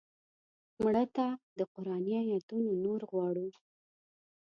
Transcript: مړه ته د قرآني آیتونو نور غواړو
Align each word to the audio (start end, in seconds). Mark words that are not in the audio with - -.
مړه 0.83 1.05
ته 1.15 1.27
د 1.57 1.59
قرآني 1.73 2.13
آیتونو 2.31 2.71
نور 2.83 3.01
غواړو 3.11 3.47